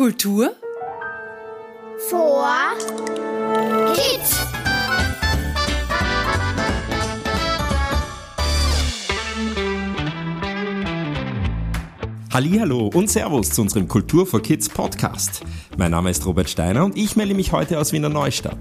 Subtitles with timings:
[0.00, 0.56] Kultur
[2.08, 2.48] vor
[3.92, 4.34] Kids.
[12.32, 15.42] Hallo und Servus zu unserem Kultur for Kids Podcast.
[15.76, 18.56] Mein Name ist Robert Steiner und ich melde mich heute aus Wiener Neustadt.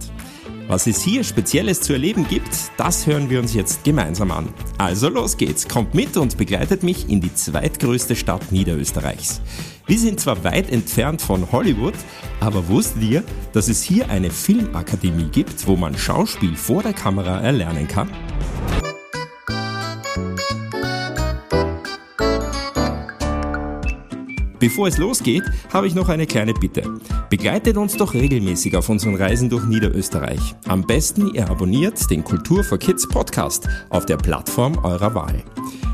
[0.70, 4.50] Was es hier Spezielles zu erleben gibt, das hören wir uns jetzt gemeinsam an.
[4.78, 9.42] Also los geht's, kommt mit und begleitet mich in die zweitgrößte Stadt Niederösterreichs.
[9.88, 11.96] Wir sind zwar weit entfernt von Hollywood,
[12.40, 17.42] aber wusstet ihr, dass es hier eine Filmakademie gibt, wo man Schauspiel vor der Kamera
[17.42, 18.12] erlernen kann?
[24.60, 26.84] Bevor es losgeht, habe ich noch eine kleine Bitte.
[27.30, 30.56] Begleitet uns doch regelmäßig auf unseren Reisen durch Niederösterreich.
[30.68, 35.44] Am besten ihr abonniert den Kultur for Kids Podcast auf der Plattform eurer Wahl.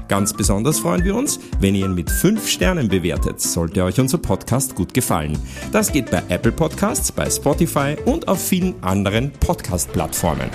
[0.07, 4.17] Ganz besonders freuen wir uns, wenn ihr ihn mit 5 Sternen bewertet, sollte euch unser
[4.17, 5.37] Podcast gut gefallen.
[5.71, 10.49] Das geht bei Apple Podcasts, bei Spotify und auf vielen anderen Podcast-Plattformen.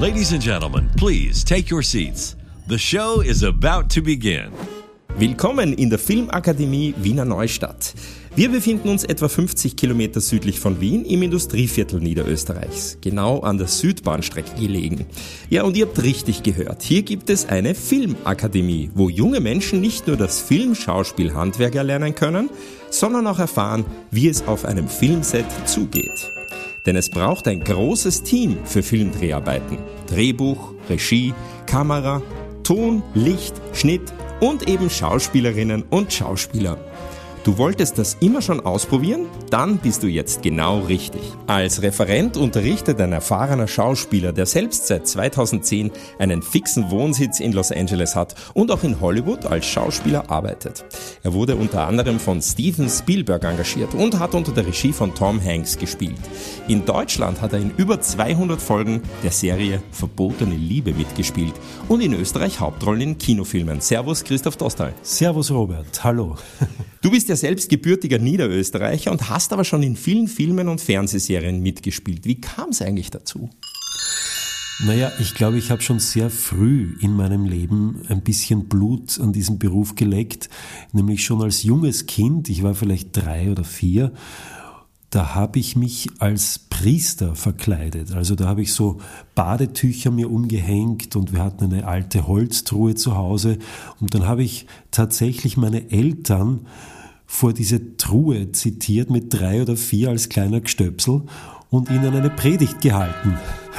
[0.00, 2.37] Ladies and gentlemen, please take your seats.
[2.68, 4.50] The show is about to begin.
[5.16, 7.94] Willkommen in der Filmakademie Wiener Neustadt.
[8.36, 13.68] Wir befinden uns etwa 50 Kilometer südlich von Wien im Industrieviertel Niederösterreichs, genau an der
[13.68, 15.06] Südbahnstrecke gelegen.
[15.48, 20.06] Ja, und ihr habt richtig gehört, hier gibt es eine Filmakademie, wo junge Menschen nicht
[20.06, 22.50] nur das Filmschauspielhandwerk erlernen können,
[22.90, 26.30] sondern auch erfahren, wie es auf einem Filmset zugeht.
[26.84, 29.78] Denn es braucht ein großes Team für Filmdreharbeiten.
[30.06, 31.34] Drehbuch, Regie,
[31.66, 32.22] Kamera,
[32.68, 36.76] Ton, Licht, Schnitt und eben Schauspielerinnen und Schauspieler.
[37.48, 39.24] Du wolltest das immer schon ausprobieren?
[39.48, 41.22] Dann bist du jetzt genau richtig.
[41.46, 47.72] Als Referent unterrichtet ein erfahrener Schauspieler, der selbst seit 2010 einen fixen Wohnsitz in Los
[47.72, 50.84] Angeles hat und auch in Hollywood als Schauspieler arbeitet.
[51.22, 55.42] Er wurde unter anderem von Steven Spielberg engagiert und hat unter der Regie von Tom
[55.42, 56.20] Hanks gespielt.
[56.68, 61.54] In Deutschland hat er in über 200 Folgen der Serie Verbotene Liebe mitgespielt
[61.88, 63.80] und in Österreich Hauptrollen in Kinofilmen.
[63.80, 64.92] Servus Christoph Dostal.
[65.00, 66.36] Servus Robert, hallo.
[67.00, 71.60] Du bist ja selbst gebürtiger Niederösterreicher und hast aber schon in vielen Filmen und Fernsehserien
[71.60, 72.24] mitgespielt.
[72.24, 73.50] Wie kam es eigentlich dazu?
[74.80, 79.32] Naja, ich glaube, ich habe schon sehr früh in meinem Leben ein bisschen Blut an
[79.32, 80.48] diesem Beruf geleckt,
[80.92, 84.12] nämlich schon als junges Kind, ich war vielleicht drei oder vier,
[85.10, 88.12] da habe ich mich als Priester verkleidet.
[88.12, 88.98] Also da habe ich so
[89.34, 93.58] Badetücher mir umgehängt und wir hatten eine alte Holztruhe zu Hause
[94.00, 96.66] und dann habe ich tatsächlich meine Eltern
[97.26, 101.22] vor diese Truhe zitiert mit drei oder vier als kleiner Gestöpsel
[101.70, 103.34] und ihnen eine Predigt gehalten.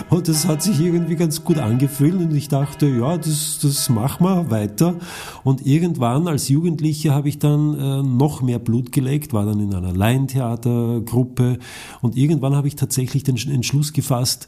[0.10, 4.26] Und das hat sich irgendwie ganz gut angefühlt und ich dachte, ja, das, das machen
[4.26, 4.96] wir weiter.
[5.44, 9.74] Und irgendwann als Jugendlicher habe ich dann äh, noch mehr Blut gelegt, war dann in
[9.74, 11.60] einer Laientheatergruppe
[12.02, 14.48] und irgendwann habe ich tatsächlich den Entschluss gefasst,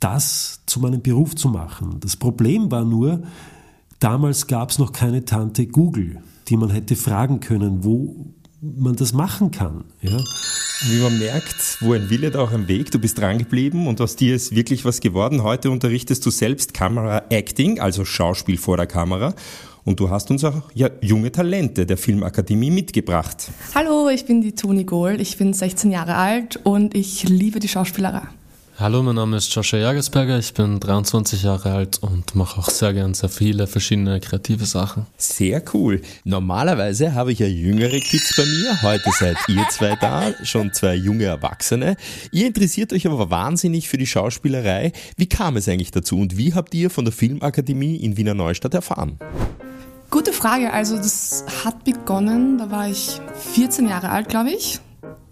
[0.00, 1.98] das zu meinem Beruf zu machen.
[2.00, 3.22] Das Problem war nur,
[3.98, 9.12] damals gab es noch keine Tante Google, die man hätte fragen können, wo man das
[9.12, 9.84] machen kann.
[10.00, 10.18] Ja.
[10.88, 12.90] Wie man merkt, wo ein Wille, da auch ein Weg.
[12.90, 15.42] Du bist dran geblieben und aus dir ist wirklich was geworden.
[15.42, 19.34] Heute unterrichtest du selbst Kamera Acting, also Schauspiel vor der Kamera.
[19.84, 23.50] Und du hast uns auch ja, junge Talente der Filmakademie mitgebracht.
[23.74, 25.20] Hallo, ich bin die Toni Gohl.
[25.20, 28.22] Ich bin 16 Jahre alt und ich liebe die Schauspielerei.
[28.78, 32.94] Hallo, mein Name ist Joshua Jagersberger, ich bin 23 Jahre alt und mache auch sehr
[32.94, 35.06] gern sehr viele verschiedene kreative Sachen.
[35.18, 36.00] Sehr cool.
[36.24, 38.82] Normalerweise habe ich ja jüngere Kids bei mir.
[38.82, 41.96] Heute seid ihr zwei da, schon zwei junge Erwachsene.
[42.32, 44.92] Ihr interessiert euch aber wahnsinnig für die Schauspielerei.
[45.18, 48.72] Wie kam es eigentlich dazu und wie habt ihr von der Filmakademie in Wiener Neustadt
[48.72, 49.18] erfahren?
[50.10, 50.72] Gute Frage.
[50.72, 53.20] Also das hat begonnen, da war ich
[53.54, 54.80] 14 Jahre alt, glaube ich.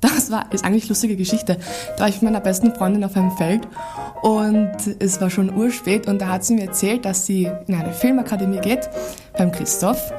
[0.00, 1.58] Das war ist eigentlich lustige Geschichte.
[1.96, 3.66] Da war ich mit meiner besten Freundin auf einem Feld
[4.22, 7.92] und es war schon urspät und da hat sie mir erzählt, dass sie in eine
[7.92, 8.88] Filmakademie geht
[9.36, 10.12] beim Christoph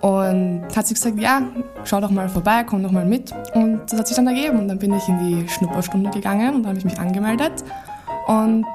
[0.00, 1.42] und hat sie gesagt, ja,
[1.84, 4.68] schau doch mal vorbei, komm doch mal mit und das hat sich dann ergeben und
[4.68, 7.64] dann bin ich in die Schnupperstunde gegangen und dann habe ich mich angemeldet
[8.26, 8.66] und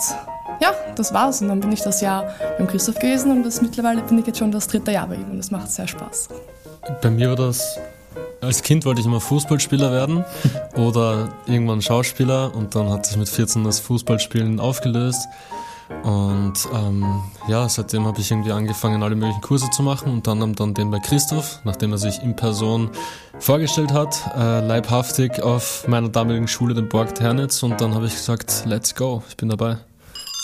[0.61, 4.01] ja, das war's und dann bin ich das Jahr beim Christoph gewesen und das mittlerweile
[4.01, 6.29] bin ich jetzt schon das dritte Jahr bei ihm und das macht sehr Spaß.
[7.01, 7.77] Bei mir war das
[8.41, 10.25] als Kind wollte ich immer Fußballspieler werden
[10.75, 15.27] oder irgendwann Schauspieler und dann hat sich mit 14 das Fußballspielen aufgelöst.
[16.03, 20.55] Und ähm, ja, seitdem habe ich irgendwie angefangen, alle möglichen Kurse zu machen, unter anderem
[20.55, 22.91] dann den bei Christoph, nachdem er sich in Person
[23.39, 27.63] vorgestellt hat, äh, leibhaftig auf meiner damaligen Schule, den Borg Ternitz.
[27.63, 29.77] Und dann habe ich gesagt, let's go, ich bin dabei.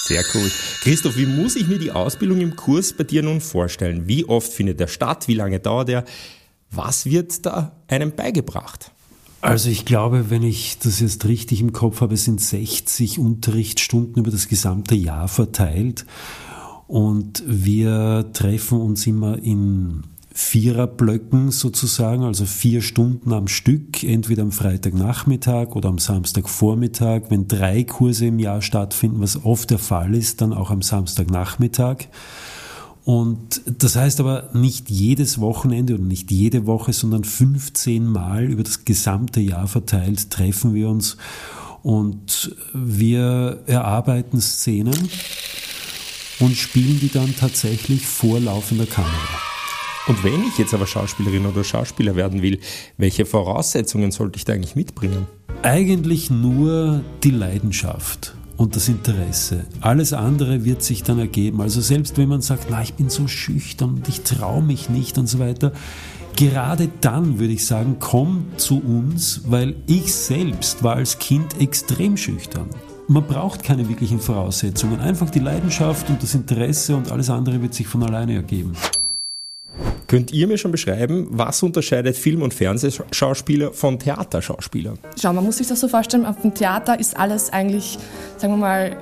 [0.08, 0.52] Sehr cool.
[0.82, 4.08] Christoph, wie muss ich mir die Ausbildung im Kurs bei dir nun vorstellen?
[4.08, 5.28] Wie oft findet der statt?
[5.28, 6.04] Wie lange dauert er?
[6.72, 8.92] Was wird da einem beigebracht?
[9.42, 14.32] Also ich glaube, wenn ich das jetzt richtig im Kopf habe, sind 60 Unterrichtsstunden über
[14.32, 16.06] das gesamte Jahr verteilt.
[16.88, 20.04] Und wir treffen uns immer in
[20.34, 27.30] Viererblöcken sozusagen, also vier Stunden am Stück, entweder am Freitagnachmittag oder am Samstagvormittag.
[27.30, 32.08] Wenn drei Kurse im Jahr stattfinden, was oft der Fall ist, dann auch am Samstagnachmittag.
[33.06, 38.64] Und das heißt aber nicht jedes Wochenende oder nicht jede Woche, sondern 15 Mal über
[38.64, 41.16] das gesamte Jahr verteilt treffen wir uns
[41.84, 45.08] und wir erarbeiten Szenen
[46.40, 49.40] und spielen die dann tatsächlich vor laufender Kamera.
[50.08, 52.60] Und wenn ich jetzt aber Schauspielerin oder Schauspieler werden will,
[52.98, 55.28] welche Voraussetzungen sollte ich da eigentlich mitbringen?
[55.62, 59.66] Eigentlich nur die Leidenschaft und das Interesse.
[59.82, 61.62] Alles andere wird sich dann ergeben.
[61.62, 65.18] Also selbst wenn man sagt, na, ich bin so schüchtern und ich traue mich nicht
[65.18, 65.72] und so weiter,
[66.36, 72.18] gerade dann würde ich sagen, komm zu uns, weil ich selbst war als Kind extrem
[72.18, 72.70] schüchtern.
[73.08, 77.74] Man braucht keine wirklichen Voraussetzungen, einfach die Leidenschaft und das Interesse und alles andere wird
[77.74, 78.74] sich von alleine ergeben.
[80.08, 85.00] Könnt ihr mir schon beschreiben, was unterscheidet Film- und Fernsehschauspieler von Theaterschauspielern?
[85.20, 87.98] Schau, man muss sich das so vorstellen, auf dem Theater ist alles eigentlich,
[88.38, 88.98] sagen wir mal,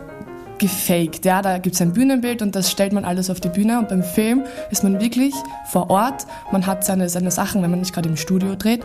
[0.60, 1.26] gefaked.
[1.26, 1.42] Ja?
[1.42, 3.80] Da gibt es ein Bühnenbild und das stellt man alles auf die Bühne.
[3.80, 5.34] Und beim Film ist man wirklich
[5.70, 6.26] vor Ort.
[6.52, 8.82] Man hat seine, seine Sachen, wenn man nicht gerade im Studio dreht.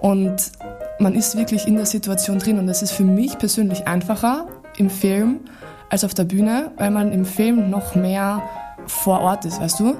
[0.00, 0.50] Und
[0.98, 2.58] man ist wirklich in der Situation drin.
[2.58, 5.40] Und das ist für mich persönlich einfacher im Film
[5.88, 8.42] als auf der Bühne, weil man im Film noch mehr
[8.86, 9.96] vor Ort ist, weißt du?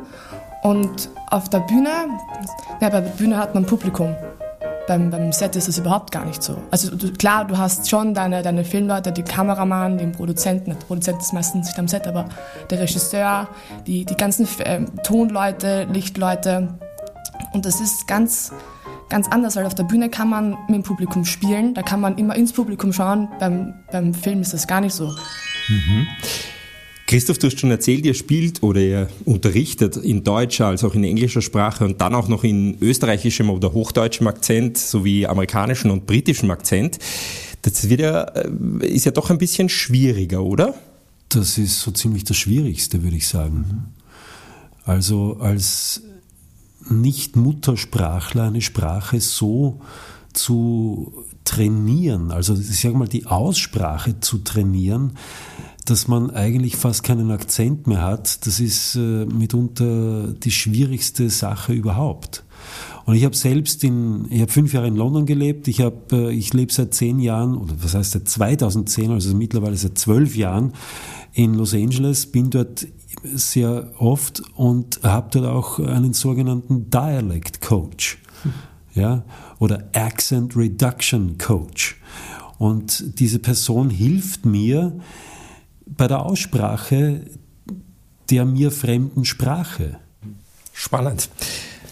[0.62, 1.90] Und auf der Bühne,
[2.80, 4.14] ja, bei der Bühne hat man Publikum.
[4.86, 6.56] Beim, beim Set ist das überhaupt gar nicht so.
[6.70, 10.70] Also du, klar, du hast schon deine, deine Filmleute, die Kameramann, den Produzenten.
[10.70, 12.28] Der Produzent ist meistens nicht am Set, aber
[12.70, 13.48] der Regisseur,
[13.86, 16.74] die, die ganzen äh, Tonleute, Lichtleute.
[17.52, 18.52] Und das ist ganz,
[19.08, 22.18] ganz anders, weil auf der Bühne kann man mit dem Publikum spielen, da kann man
[22.18, 23.28] immer ins Publikum schauen.
[23.38, 25.06] Beim, beim Film ist das gar nicht so.
[25.68, 26.06] Mhm.
[27.10, 31.02] Christoph, du hast schon erzählt, ihr spielt oder ihr unterrichtet in deutscher als auch in
[31.02, 36.52] englischer Sprache und dann auch noch in österreichischem oder hochdeutschem Akzent sowie amerikanischem und britischem
[36.52, 37.00] Akzent.
[37.62, 40.74] Das wird ja, äh, ist ja doch ein bisschen schwieriger, oder?
[41.30, 43.86] Das ist so ziemlich das Schwierigste, würde ich sagen.
[44.84, 46.02] Also als
[46.88, 49.80] Nicht-Muttersprachler eine Sprache so
[50.32, 55.16] zu trainieren, also ich sage mal die Aussprache zu trainieren,
[55.84, 61.72] dass man eigentlich fast keinen Akzent mehr hat, das ist äh, mitunter die schwierigste Sache
[61.72, 62.44] überhaupt.
[63.06, 66.32] Und ich habe selbst in, ich habe fünf Jahre in London gelebt, ich habe, äh,
[66.32, 70.74] ich lebe seit zehn Jahren, oder was heißt seit 2010, also mittlerweile seit zwölf Jahren
[71.32, 72.86] in Los Angeles, bin dort
[73.24, 78.18] sehr oft und habe dort auch einen sogenannten Dialect Coach,
[78.94, 79.24] ja,
[79.58, 81.96] oder Accent Reduction Coach.
[82.58, 84.92] Und diese Person hilft mir,
[85.96, 87.22] bei der Aussprache
[88.30, 89.96] der mir fremden Sprache.
[90.72, 91.28] Spannend.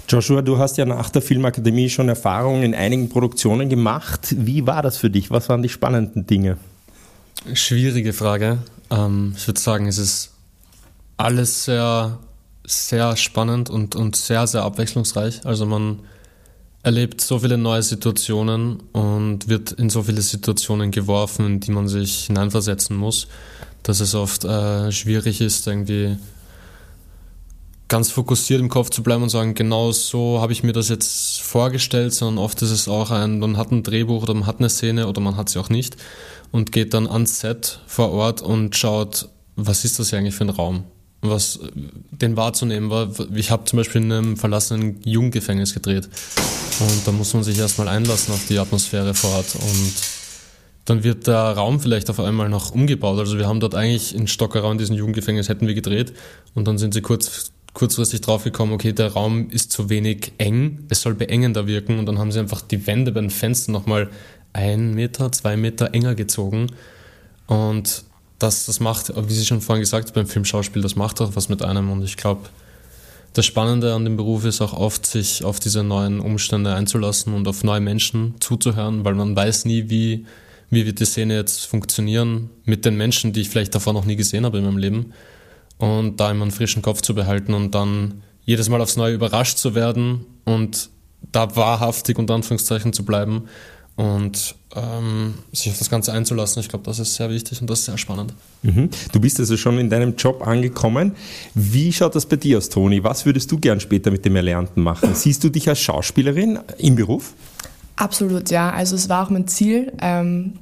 [0.09, 4.35] Joshua, du hast ja nach der Filmakademie schon Erfahrungen in einigen Produktionen gemacht.
[4.39, 5.31] Wie war das für dich?
[5.31, 6.57] Was waren die spannenden Dinge?
[7.53, 8.59] Schwierige Frage.
[8.91, 10.31] Ähm, ich würde sagen, es ist
[11.19, 12.19] alles sehr,
[12.65, 15.45] sehr spannend und, und sehr, sehr abwechslungsreich.
[15.45, 16.01] Also man
[16.83, 21.89] erlebt so viele neue Situationen und wird in so viele Situationen geworfen, in die man
[21.89, 23.29] sich hineinversetzen muss
[23.89, 26.19] dass es oft äh, schwierig ist, irgendwie
[27.89, 31.41] ganz fokussiert im Kopf zu bleiben und sagen, genau so habe ich mir das jetzt
[31.41, 34.69] vorgestellt, sondern oft ist es auch ein, man hat ein Drehbuch oder man hat eine
[34.69, 35.97] Szene oder man hat sie auch nicht
[36.53, 40.45] und geht dann ans Set vor Ort und schaut, was ist das hier eigentlich für
[40.45, 40.85] ein Raum?
[41.23, 41.59] Was
[42.11, 46.11] den wahrzunehmen war, ich habe zum Beispiel in einem verlassenen Jugendgefängnis gedreht
[46.81, 50.18] und da muss man sich erstmal einlassen auf die Atmosphäre vor Ort und
[50.89, 53.19] dann wird der Raum vielleicht auf einmal noch umgebaut.
[53.19, 56.15] Also wir haben dort eigentlich in Stockerau in diesem Jugendgefängnis hätten wir gedreht.
[56.55, 61.03] Und dann sind sie kurz, kurzfristig draufgekommen, okay, der Raum ist zu wenig eng, es
[61.03, 61.99] soll beengender wirken.
[61.99, 64.09] Und dann haben sie einfach die Wände bei den Fenstern nochmal
[64.55, 66.69] ein Meter, zwei Meter enger gezogen.
[67.47, 68.05] Und
[68.39, 71.63] das, das macht, wie Sie schon vorhin gesagt beim Filmschauspiel, das macht auch was mit
[71.63, 71.91] einem.
[71.91, 72.49] Und ich glaube,
[73.35, 77.47] das Spannende an dem Beruf ist auch oft, sich auf diese neuen Umstände einzulassen und
[77.47, 80.25] auf neue Menschen zuzuhören, weil man weiß nie, wie
[80.71, 84.17] wie wird die Szene jetzt funktionieren mit den Menschen, die ich vielleicht davor noch nie
[84.17, 85.13] gesehen habe in meinem Leben.
[85.79, 89.59] Und da immer einen frischen Kopf zu behalten und dann jedes Mal aufs Neue überrascht
[89.59, 90.91] zu werden und
[91.33, 93.49] da wahrhaftig unter Anführungszeichen zu bleiben
[93.97, 96.61] und ähm, sich auf das Ganze einzulassen.
[96.61, 98.33] Ich glaube, das ist sehr wichtig und das ist sehr spannend.
[98.63, 98.91] Mhm.
[99.13, 101.17] Du bist also schon in deinem Job angekommen.
[101.55, 103.03] Wie schaut das bei dir aus, Toni?
[103.03, 105.15] Was würdest du gern später mit dem Erlernten machen?
[105.15, 107.35] Siehst du dich als Schauspielerin im Beruf?
[107.99, 108.71] Absolut, ja.
[108.71, 110.55] Also es war auch mein Ziel, ähm,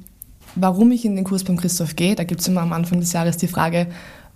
[0.55, 2.15] warum ich in den Kurs beim Christoph gehe.
[2.15, 3.85] Da gibt es immer am Anfang des Jahres die Frage,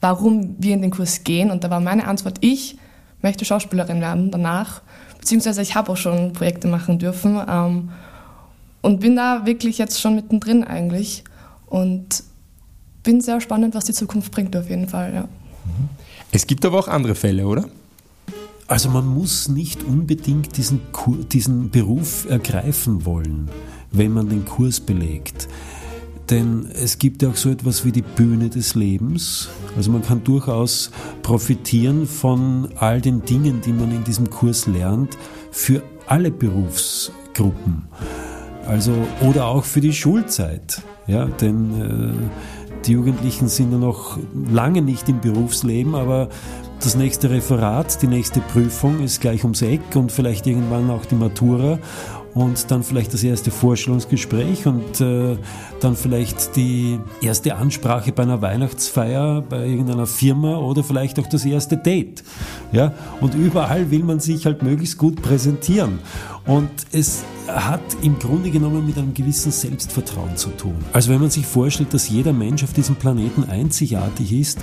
[0.01, 1.49] warum wir in den Kurs gehen.
[1.49, 2.77] Und da war meine Antwort, ich
[3.23, 4.83] möchte Schauspielerin werden danach.
[5.19, 7.89] Beziehungsweise ich habe auch schon Projekte machen dürfen ähm,
[8.81, 11.23] und bin da wirklich jetzt schon mittendrin eigentlich.
[11.65, 12.23] Und
[13.01, 15.27] bin sehr spannend, was die Zukunft bringt auf jeden Fall, ja.
[16.31, 17.65] Es gibt aber auch andere Fälle, oder?
[18.71, 23.49] Also man muss nicht unbedingt diesen, Kur diesen Beruf ergreifen wollen,
[23.91, 25.49] wenn man den Kurs belegt.
[26.29, 29.49] Denn es gibt ja auch so etwas wie die Bühne des Lebens.
[29.75, 30.89] Also man kann durchaus
[31.21, 35.17] profitieren von all den Dingen, die man in diesem Kurs lernt,
[35.51, 37.89] für alle Berufsgruppen.
[38.65, 40.81] Also, oder auch für die Schulzeit.
[41.07, 42.13] Ja, denn äh,
[42.85, 44.17] die Jugendlichen sind ja noch
[44.49, 46.29] lange nicht im Berufsleben, aber
[46.83, 51.15] das nächste Referat, die nächste Prüfung ist gleich ums Eck und vielleicht irgendwann auch die
[51.15, 51.77] Matura
[52.33, 55.37] und dann vielleicht das erste Vorstellungsgespräch und äh,
[55.79, 61.45] dann vielleicht die erste Ansprache bei einer Weihnachtsfeier bei irgendeiner Firma oder vielleicht auch das
[61.45, 62.23] erste Date.
[62.71, 62.93] Ja?
[63.19, 65.99] Und überall will man sich halt möglichst gut präsentieren.
[66.45, 70.77] Und es hat im Grunde genommen mit einem gewissen Selbstvertrauen zu tun.
[70.93, 74.59] Also wenn man sich vorstellt, dass jeder Mensch auf diesem Planeten einzigartig ist,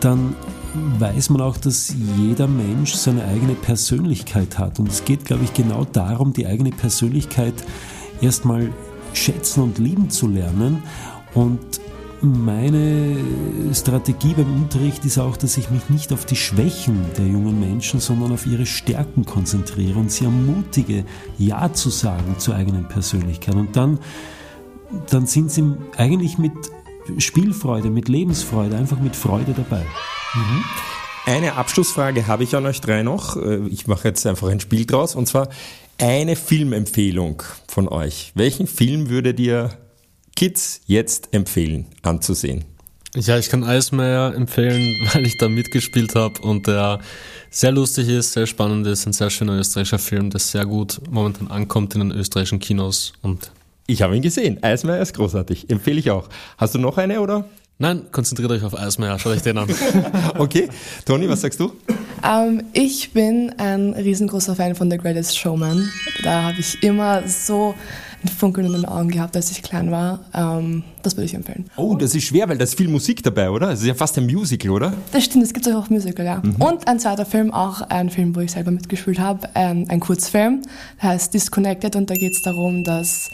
[0.00, 0.34] dann
[0.74, 4.78] weiß man auch, dass jeder Mensch seine eigene Persönlichkeit hat.
[4.78, 7.54] Und es geht, glaube ich, genau darum, die eigene Persönlichkeit
[8.20, 8.70] erstmal
[9.12, 10.82] schätzen und lieben zu lernen.
[11.34, 11.80] Und
[12.20, 13.16] meine
[13.72, 18.00] Strategie beim Unterricht ist auch, dass ich mich nicht auf die Schwächen der jungen Menschen,
[18.00, 21.04] sondern auf ihre Stärken konzentriere und sie ermutige,
[21.38, 23.54] Ja zu sagen zur eigenen Persönlichkeit.
[23.54, 24.00] Und dann,
[25.10, 26.52] dann sind sie eigentlich mit
[27.18, 29.86] Spielfreude, mit Lebensfreude, einfach mit Freude dabei.
[30.34, 30.64] Mhm.
[31.26, 33.36] Eine Abschlussfrage habe ich an euch drei noch.
[33.36, 35.14] Äh, ich mache jetzt einfach ein Spiel draus.
[35.14, 35.48] Und zwar
[35.98, 38.32] eine Filmempfehlung von euch.
[38.34, 39.70] Welchen Film würdet ihr
[40.36, 42.64] Kids jetzt empfehlen anzusehen?
[43.14, 47.00] Ja, ich kann Eismeier empfehlen, weil ich da mitgespielt habe und der
[47.50, 51.48] sehr lustig ist, sehr spannend ist, ein sehr schöner österreichischer Film, der sehr gut momentan
[51.48, 53.50] ankommt in den österreichischen Kinos und
[53.90, 54.62] ich habe ihn gesehen.
[54.62, 55.70] Eismeier ist großartig.
[55.70, 56.28] Empfehle ich auch.
[56.58, 57.46] Hast du noch eine oder?
[57.80, 59.20] Nein, konzentriert euch auf Eismeier.
[59.20, 59.68] Schaut euch den an.
[60.38, 60.68] okay.
[61.04, 61.70] Toni, was sagst du?
[62.28, 65.88] Ähm, ich bin ein riesengroßer Fan von The Greatest Showman.
[66.24, 67.76] Da habe ich immer so
[68.24, 70.18] ein Funkeln in den Augen gehabt, als ich klein war.
[70.34, 71.66] Ähm, das würde ich empfehlen.
[71.76, 73.70] Oh, das ist schwer, weil da ist viel Musik dabei, oder?
[73.70, 74.92] Es ist ja fast ein Musical, oder?
[75.12, 76.42] Das stimmt, es gibt auch Musical, ja.
[76.42, 76.56] Mhm.
[76.56, 80.62] Und ein zweiter Film, auch ein Film, wo ich selber mitgespielt habe, ähm, ein Kurzfilm,
[81.00, 83.30] der heißt Disconnected und da geht es darum, dass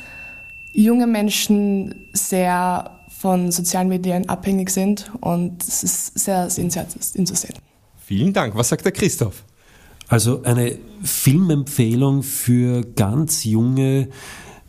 [0.74, 2.90] junge Menschen sehr
[3.24, 7.54] von sozialen Medien abhängig sind und es ist sehr sehenswert, ihn zu sehen.
[8.04, 8.54] Vielen Dank.
[8.54, 9.44] Was sagt der Christoph?
[10.08, 14.10] Also eine Filmempfehlung für ganz junge,